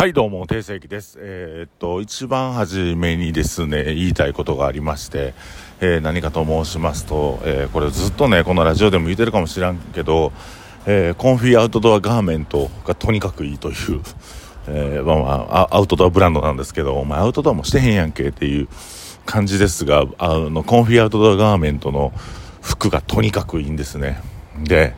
[0.00, 1.18] はい、どうも、定世紀です。
[1.20, 5.34] えーっと、一番初めにですね、言いたいことがありまして、
[5.82, 10.32] えー何かと申しますと、えーこれずっとね、このラジオでも言ってるかもしらんけど、
[10.86, 14.00] えコンフィアウトドアガーメントがとにかくいいという、
[14.68, 18.68] えまあまあ、アウトドアブランドなんですけど、お前アウトドアもしてへんやんけっていう
[19.26, 22.14] 感じですが、あの、コンフィアウトドアガーメントの
[22.62, 24.22] 服がとにかくいいんですね。
[24.64, 24.94] で、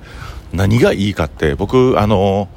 [0.53, 2.49] 何がいいかって、僕、あの、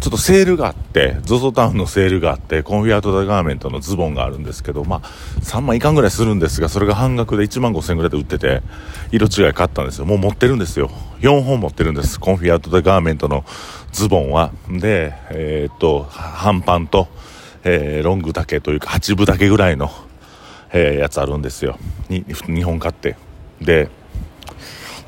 [0.00, 5.00] ちょっとセールがあって、ZOZO タウンのセールがあって、コンフィアウトドアガーメントのズボンがあるんですけど、まあ、
[5.40, 8.62] 3万いかんぐらいするんですが、それが半額で1万5千ぐらいで売ってて、
[9.10, 10.04] 色違い買ったんですよ。
[10.04, 10.90] もう持ってるんですよ。
[11.20, 12.20] 4本持ってるんです。
[12.20, 13.44] コンフィアウトドアガーメントの
[13.92, 14.52] ズボンは。
[14.68, 17.08] で、えーっと、半パンと、
[17.64, 19.90] えーロング丈というか、8分丈ぐらいの、
[20.72, 21.78] えーやつあるんですよ。
[22.08, 23.16] に、2本買って。
[23.60, 23.88] で、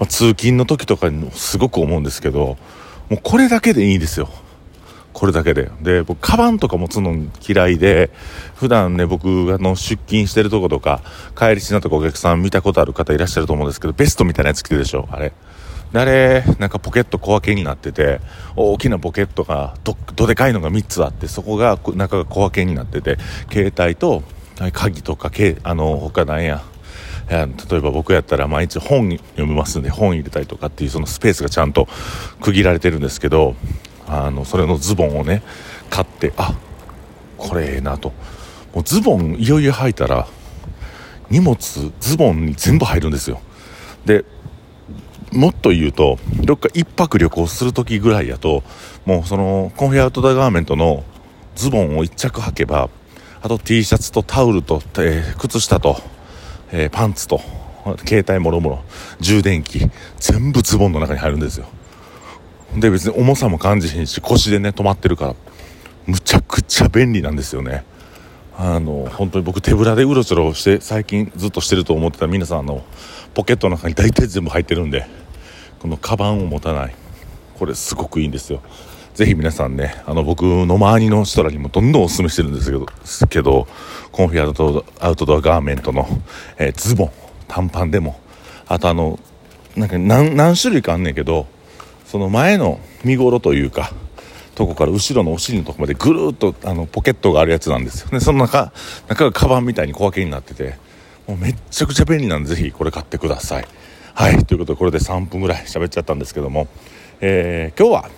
[0.00, 2.56] まあ通勤の時とかにすごく思うんですけど、
[3.10, 4.28] もうこれだけでいいですよ。
[5.12, 5.70] これだけで。
[5.82, 7.16] で、僕、カバンとか持つの
[7.46, 8.10] 嫌いで、
[8.54, 11.00] 普段ね、僕あの出勤してるとことか、
[11.36, 15.32] 帰りしなとかお客さん見たことある方いらっしゃると思うんですけど、ベストみたいなやつ着てるでしょ、あれ。
[15.94, 18.20] あれ、なんかポケット小分けになってて、
[18.56, 23.16] 大きなポケットがど、どでかいのが3つあって、そこが、中が小分けになってて、
[23.50, 24.22] 携帯と、
[24.72, 25.30] 鍵とか、
[25.62, 26.62] あの、他なん、や
[27.30, 31.86] 例えば僕やったら毎日本読みますんで本入れたりとかっていうそのスペースがちゃんと
[32.40, 33.54] 区切られてるんですけど
[34.08, 35.42] あのそれのズボンをね
[35.90, 36.54] 買ってあ
[37.36, 38.12] これええなと。
[38.74, 40.26] もうズボンいよいよ履いたら
[41.30, 41.56] 荷物
[42.00, 43.40] ズボンに全部入るんですよ。
[44.04, 44.24] で
[45.32, 48.62] もっと言うとどっか一泊旅行する時ぐらいやと
[49.04, 51.04] もうそのコンフィアウトドアガーメントの
[51.54, 52.88] ズボンを1着履けば
[53.42, 56.00] あと T シャツとタオルと、えー靴下と
[56.72, 57.40] えーパンツと
[58.06, 58.84] 携帯もろもろ
[59.20, 61.66] 充電器全部ズボンの中に入るんですよ。
[62.76, 65.34] で別に重さも感じへんし腰でね止まってるから
[66.06, 67.84] むちゃくちゃ便利なんですよね。
[68.56, 72.84] あの本当に僕手ぶらでうろちょろして最近ずっとしてると思ってた皆さんあの
[73.32, 75.06] ポケットの中に大体全部入ってるんで
[75.78, 76.94] このカバンを持たない。
[77.58, 78.60] これすごくいいんですよ。
[79.14, 82.86] ぜひ皆さんねあの僕の周りの人らにもどんどんお勧めしてるんですけど
[83.28, 83.66] けど
[84.12, 86.06] コンフィアウトアウトドアガーメントの、
[86.56, 87.10] えーズボン
[87.48, 88.20] 短パンでも
[88.68, 89.18] あとあの
[89.74, 91.46] なんか何何種類かあんねんけど
[92.08, 93.92] その前の見頃というか
[94.54, 98.18] とこから後ろのお尻のとこまでぐるっとあのポケットがあるやつなんですよね。
[98.18, 98.72] その中
[99.06, 100.78] 中がカバンみたいに小分けになってて
[101.28, 103.68] もうめっちゃくちゃ便利なんでぜひこれ買ってください。
[104.14, 104.44] はい。
[104.44, 106.66] ということでこれで3分ぐらい喋っちゃったんですけども、
[107.20, 108.10] えー今日は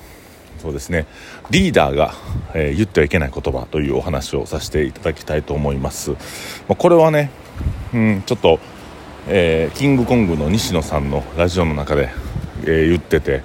[0.63, 1.07] そうですね
[1.51, 2.15] リーダーが、
[2.55, 6.17] えー言ってはいけない言葉というお話をさせていただきたいと思います、ま
[6.71, 7.31] あこれはね、
[7.93, 8.61] うん、ちょっと、
[9.27, 12.09] えーキングコングの西野さんのラジオの中で、
[12.63, 13.43] えー言ってて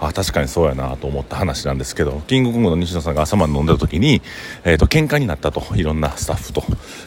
[0.00, 4.22] あ確かにそうやなと思った話なんですけどキングコングの西野さんが朝まで飲んでる時に、
[4.64, 6.62] えー、と喧嘩になったといろんなスタッフと。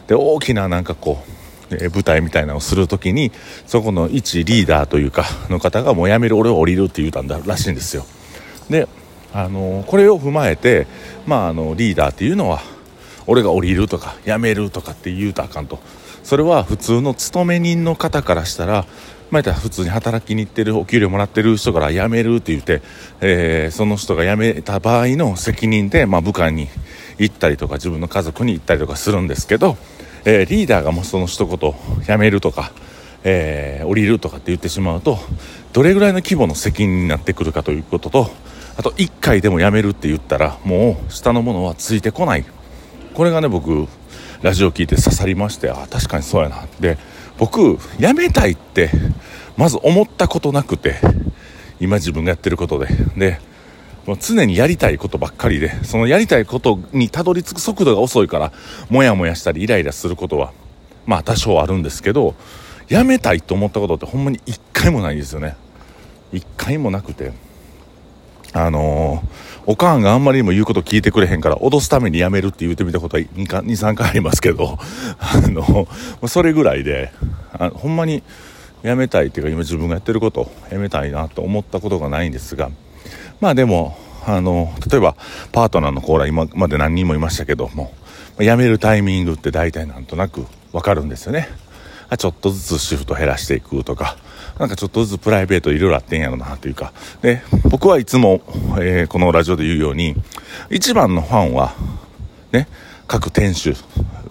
[0.07, 3.31] で大きななんかこうえ舞台みたいなのをする時に
[3.65, 8.05] そこの一リーダーというかの方がもうやめる俺は降りるって言うたんだらしいんですよ。
[8.69, 8.87] で
[9.33, 10.87] あのこれを踏まえて、
[11.25, 12.61] まあ、あのリーダーっていうのは
[13.27, 15.79] 俺が降りるとか辞めるとかって言うたらあかんと。
[16.23, 18.85] それは普通の勤め人の方からしたら
[19.29, 22.81] まあ、普通に働きに行ってるお給料もらってる人から辞めるって言って、
[23.21, 26.67] えーその人が辞めた場合の責任で、まあ、部下に
[27.17, 29.77] 行ったりとか自分の家族に行ったりとかするんですけど、
[30.25, 31.73] えーリーダーがもしその一言
[32.03, 32.71] 辞めるとか、
[33.23, 35.17] えー降りるとかって言ってしまうと
[35.73, 38.29] どれぐらいの規模の責任になってくるかということと
[38.77, 42.45] あと1回でも辞めるって言ったらもう下のものはついてこない。
[43.13, 43.88] これがね僕
[44.44, 46.67] ラジオ聞いて刺さりましてあ確かにそうやな。
[46.79, 46.97] で
[47.37, 48.89] 僕辞めたいって
[49.55, 50.95] まず思ったことなくて
[51.79, 52.87] 今自分がやってることで。
[53.15, 53.39] で
[54.05, 58.53] も常にやりたいことばっかりでそのやりたいことにたどり着く速度が遅いから
[58.89, 60.53] モヤモヤしたりイライラすることは
[61.05, 62.33] まあ多少あるんですけど
[62.87, 65.57] 辞めたいと思ったことってほんまに一回もないんですよね。
[66.31, 67.33] 一回もなくて。
[68.66, 74.80] あのーおかんがあんまりにも言うこと聞いてくれへんから脅すために辞めるって言ってみたことは23回ありますけど
[75.19, 75.88] あのも
[76.21, 77.12] うそれぐらいで
[77.51, 78.24] あほんまに
[78.86, 82.69] 辞めたいっていうか今自分がやってることを辞めたいなと思ったことがないんですが
[83.42, 85.18] まあでもあの例えば
[85.51, 87.92] パートナーのコーラ今まで何人もいましたけども
[88.39, 91.50] 辞めるタイミングって大体なんとなく分かるんですよね。
[92.15, 94.18] ちょっとずつシフト減らしていくとか
[94.59, 98.42] なんかちょっとずつプライベートいろいろあってんやろなというかで僕はいつも、
[98.80, 100.15] えーこのラジオで言うように
[100.69, 101.74] 一番のファンは
[102.51, 102.68] ね
[103.07, 103.74] 各店主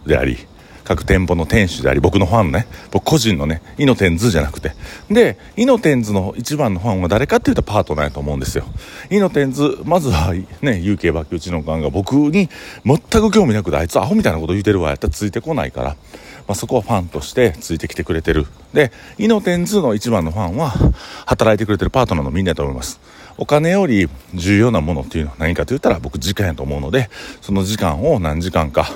[0.06, 0.38] であり
[0.86, 4.72] 各店舗の店主であり、僕のファンね、僕個人のね、イノテンズじゃなくて。
[5.10, 8.64] で、イノテンズの一番のファンは誰かって言ったらパートナーやと思うんですよ。
[9.10, 12.48] イノテンズ、まずはね、UK バッキューチのガンが僕に
[12.84, 15.96] 全く興味なくて、あいつアホみたいなこと言うてるわやったらついてこないから、
[16.46, 18.46] まあ、そこはファンとしてついてきてくれてる。
[18.72, 20.72] で、イノテンズの一番のファンは、
[21.26, 23.00] 働いてくれてるパートナーのみんなだと思います。
[23.38, 27.10] お金より重要なものっていうのは何かと言ったら僕時間やと思うので、
[27.40, 28.86] その時間を何時間か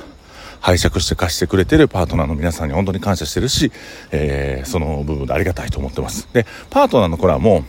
[0.61, 3.73] 拝借して貸してくれてるパートナーの皆さんに本当に感謝してるし、
[4.11, 6.29] えー、その部分でありがたいと思ってます。
[6.33, 7.65] で、パートナーの子らもう、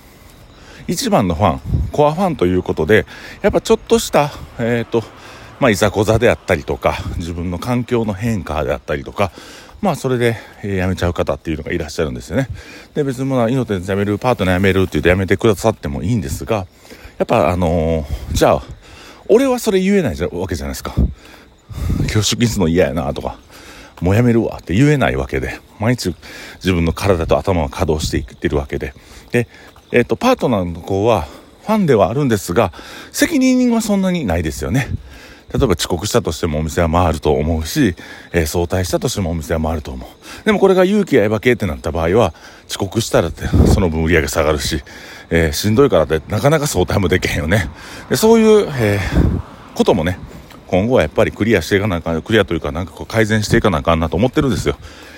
[0.87, 1.61] 一番のファン、
[1.91, 3.05] コアファンということで、
[3.41, 5.03] やっぱちょっとした、えっ、ー、と、
[5.61, 9.31] まあ、いざこざであったりとか、自分の環境の変化であったりとか、
[9.79, 12.47] まあ、それで、え、辞めちゃう方っていうのがいらっしゃるんですよね。
[12.95, 16.65] で、別にもう、命で辞める、パートナー辞めるって言って辞めてくださってもいいんですが、
[17.19, 18.63] やっぱ、あのー、じゃあ、
[19.27, 20.95] 俺はそれ言えないわけじゃないですか。
[20.97, 23.37] 今日出勤するの嫌やなとか、
[24.01, 26.15] もうやめるわって言えないわけで、毎日
[26.55, 28.95] 自分の体と頭が稼働していってるわけで。
[29.31, 29.47] で、
[29.91, 31.27] えっ、ー、と、パートナーの子は
[31.65, 32.73] ファンではあるんですが、
[33.11, 34.87] 責任はそんなにないですよね。
[35.53, 37.95] 例えば遅刻したとしてもお店は回ると思うし、
[38.31, 40.45] えー、早退したとしてもお店は回ると思う。
[40.45, 42.33] でもこれが勇気やエヴァ系ってなった場合は、
[42.69, 44.81] 遅刻したらってその分売り上げ下がるし、
[45.29, 47.69] えー、しんどいからってなかなか早退もできへんよね。
[48.09, 50.17] でそういう、えー、こともね、
[50.67, 54.77] 今後はやっぱりクリアしていかなあかん、クリアというかなんかこう改善していかなあかんなと思ってるんですよ。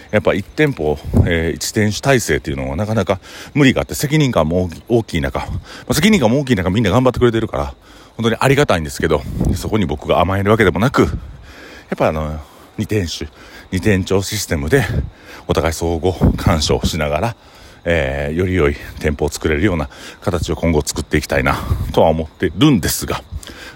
[0.10, 3.20] やっぱ1店舗、えー、1店主体制っていうのはなかなか
[3.56, 5.46] 無理があって責任感も大きい中、ま
[5.88, 7.76] あ、責任感も大きい中みんな頑張ってくれてるから、
[8.16, 9.22] 本当にありがたいんですけど、
[9.56, 12.40] そこに僕が甘えるわけでもなく、やっぱあの、
[12.78, 13.28] 2店主、
[13.72, 14.84] 2店長システムで、
[15.48, 17.36] お互い相互干渉しながら、
[17.86, 19.90] えー、より良い店舗を作れるような
[20.22, 21.58] 形を今後作っていきたいな、
[21.94, 23.22] とは思ってるんですが、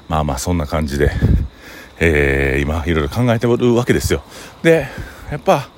[0.07, 1.11] まあまあそんな感じで、
[1.99, 4.23] えー、今いろいろ考えてるわけですよ。
[4.63, 4.87] で、
[5.31, 5.69] やっぱ、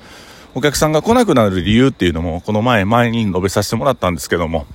[0.54, 4.66] お客さんが来なくなる理由っていうのも、この前、前に述べさせてもらったんですけども、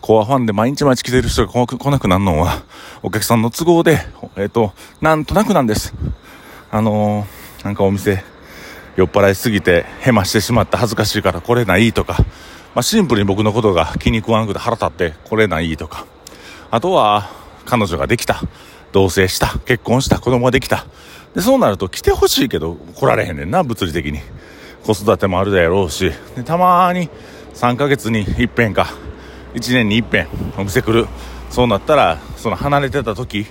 [0.00, 2.62] コアファンで毎日毎日来てる人が来なくなるのは、
[3.02, 3.98] お客さんの都合で、
[4.36, 5.94] えっ、ー、と、なんとなくなんです。
[6.70, 8.24] あのー、なんかお店、
[8.96, 12.16] 酔っ払いすぎて、ヘマしてしまった恥ずかしいから来れないとか、
[12.74, 16.06] まあ、シンプルに僕のことが気に食わなくて腹立って来れないとか、
[16.70, 17.30] あとは、
[17.66, 18.40] 彼女ができた。
[18.92, 19.58] 同棲した。
[19.66, 20.18] 結婚した。
[20.18, 20.86] 子供ができた。
[21.34, 24.20] で、そうなると来てほしいけど来られへんねんな、物理的に。
[24.84, 27.08] 子育てもあるだろうし、でたまに
[27.54, 28.88] 3ヶ月に一遍か、
[29.54, 31.08] 1年に一遍お店来る。
[31.50, 33.46] そうなったら、その離れてた時、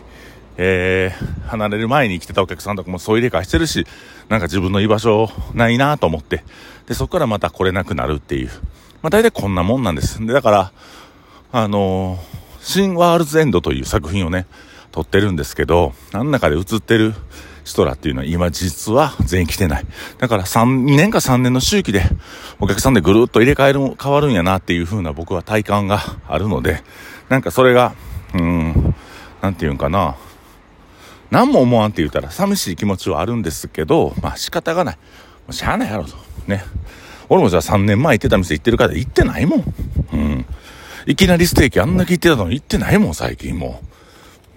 [0.57, 3.85] えー、離れる前に来てたお客さんとかもそう入れ替えしてるし、
[4.29, 6.43] なんか自分の居場所ないなと思って、
[6.87, 8.49] で、そこからまた来れなくなるっていう。
[9.01, 10.25] まあ大体こんなもんなんです。
[10.25, 10.71] で、だから、
[11.51, 12.19] あのー、
[12.61, 14.47] 新ワールズエンドという作品をね、
[14.91, 17.13] 撮ってるんですけど、あん中で映ってる
[17.69, 19.85] 人らっていうのは今実は全員来てない。
[20.17, 22.03] だから3、2年か3年の周期で
[22.59, 26.81] お客さんでぐるっと入れ替える、変わるんやなっていう風な僕は体感があるので、
[27.29, 27.93] なんかそれが、
[28.33, 28.95] うん、
[29.41, 30.15] なんていうんかな。
[31.29, 34.95] 何も思わんって言ったら寂しい気持ちはあるんですけど、まあ仕方がない。
[34.95, 35.01] も
[35.49, 36.15] うしゃあないやろと。
[36.47, 36.63] ね。
[37.29, 39.63] 俺もじゃあ3年前行ってた店行ってるから行ってないもん。
[40.13, 40.45] うん。
[41.05, 43.79] いきなりステーキあんだけ行ってたのに行ってないもん、最近も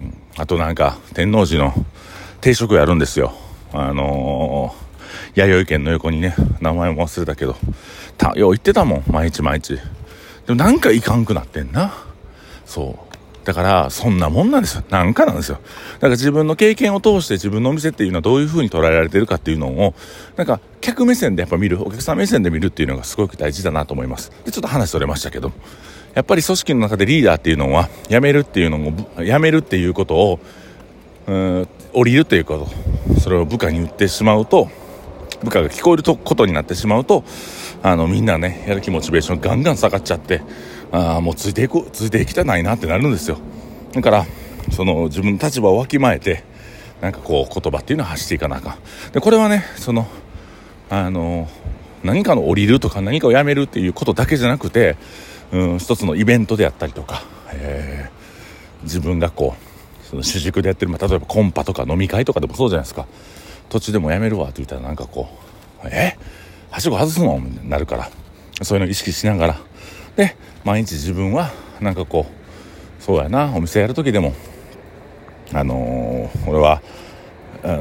[0.01, 0.03] う。
[0.03, 1.85] うん、あとなんか、天王寺の
[2.43, 3.33] 定食やるんですよ。
[3.71, 7.55] あのー、弥生県の横にね、名前も忘れたけど、
[8.17, 9.75] た、よう言ってたもん、毎日毎日。
[9.75, 9.81] で
[10.49, 11.93] もなんかいかんくなってんな。
[12.65, 13.45] そう。
[13.45, 14.83] だから、そんなもんなんですよ。
[14.89, 15.55] なんかなんですよ。
[15.55, 19.95] だから自分の経験を通して自分のお店っていうのはどういう風に捉えられてるかっていうのを、
[20.35, 24.33] なんか、客目線でやっぱ見る、お客さん目線で見るっていうのがすごく大事だなと思います。
[24.43, 25.53] で、ちょっと話それましたけど、
[26.13, 28.91] やっぱり組織の中でリーダーっていうのは、辞めるっていうのも、
[29.23, 30.41] 辞めるっていうことを、
[31.27, 32.93] うん降りるということ。
[33.19, 34.69] それを部下に言ってしまうと
[35.43, 37.23] 部下が聞こえることになってしまうと
[37.81, 40.41] あのみんなねやる気モチベーションガンガン下がっちゃって
[40.91, 43.37] あもうついていくついていきたないなってなるんですよ。
[43.93, 44.25] だから
[44.71, 46.43] その自分の立場をわきまえて
[47.01, 49.11] なんかこう言葉っていうのは発していかなあかん。
[49.11, 50.07] でこれはねその
[50.89, 51.47] あの
[52.03, 54.97] 何かの降りるとか何かをやめるっていうことだけじゃなくて、
[55.51, 59.72] うん、一つのイベントであったりとか、えー、自分がこう
[60.13, 63.07] その主軸でやってる、まあ、例えばコンパとか飲み会とかでもそうじゃないですか。
[63.69, 65.27] 途中でもやめるわって言ったらなんかこ
[65.83, 66.19] うえ？
[66.69, 67.39] はしご外すの？
[67.39, 68.09] になるから。
[68.61, 69.59] そういうの意識しながら。
[70.15, 71.49] で毎日自分は
[71.81, 74.33] なんかこうそうやなお店やる時でも
[75.51, 76.83] あのー、俺は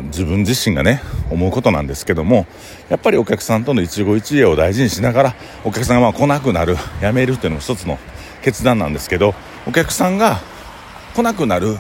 [0.05, 2.47] 自分自身がね思うことなんですけども
[2.89, 5.35] やっぱりお客さんとの一期一会を大事にしながら
[5.65, 7.99] お客さんが来なくなるやめるっていうのも一つの
[8.41, 9.35] 決断なんですけど
[9.69, 10.41] お客さんが
[11.15, 11.77] 来なくなる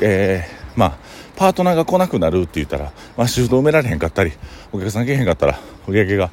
[0.00, 0.98] えー、まあ、
[1.36, 4.32] パートナーが来なくなるって言ったら、まあ、シフト埋められへんかったり、
[4.72, 6.30] お客さん来へんかったら、売り上げが、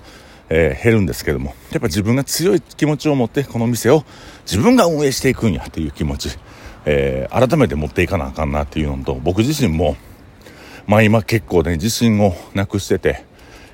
[0.49, 4.03] えー、減るんですけども、やっぱ自分が強い気持ちを持って、この店を
[4.45, 6.37] 自分が運営していくんやっていう気持ち、
[6.85, 9.95] えー、改めて持っていかなあかんなっていうのと、僕自身も、
[10.87, 13.25] まあ今結構ね、自信をなくしてて、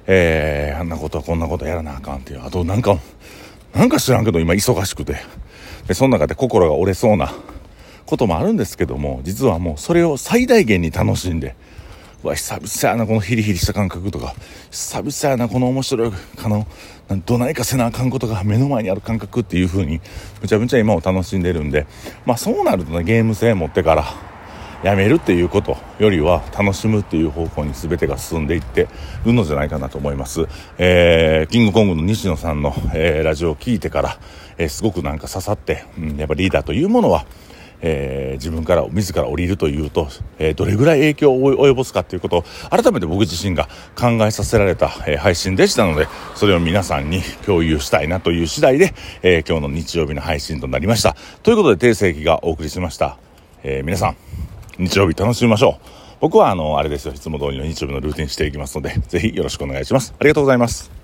[0.07, 2.97] えー、あんなことはこんなことやらなあかんっていう、あとなんか、
[3.73, 5.17] なんか知らんけど今忙しくて、
[5.87, 7.33] で、その中で心が折れそうな
[8.11, 11.55] こともあるんですけども、実はもうそれを最大限に楽しんで、
[12.25, 14.35] うわ、久々やな、このヒリヒリした感覚とか、
[14.69, 16.11] 久々やな、この面白い、
[16.43, 16.67] あの、
[17.25, 20.01] どないかせなあかんことが目の前にある感覚っていう風に、
[20.41, 21.87] むちゃむちゃ今を楽しんでるんで、
[22.25, 24.05] まあそうなるとね、ゲーム性持ってから、
[24.83, 28.87] やめるっていうことよりは楽しむっていう方向に全てが進んでいって
[29.25, 30.47] るのじゃないかなと思います。
[30.77, 34.19] えー、キングコングの西野さんの、えー、ラジオを聞いてから、
[34.57, 37.25] えー、すごくなんか刺さって、うん、やっぱリーダーというものは、
[37.81, 40.07] えー、自分から自ら降りるというと、
[40.39, 51.15] えー、どれぐらい影響を及ぼすかということを改めて僕自身が考えさせられた、えー、配信でしたのでそれを皆さんに共有したいなという次第で、えー、今日の日曜日の配信となりました。
[51.43, 53.17] ということで定世紀がお送りしました、
[53.63, 54.15] え、皆さん
[54.77, 56.01] 日曜日楽しみましょう。
[56.21, 57.13] 僕はあのあれですよ。
[57.13, 60.13] いつも通りの日曜日のルーティンしていきますのでぜひよろしくお願いします。
[60.19, 61.00] ありがとうございます。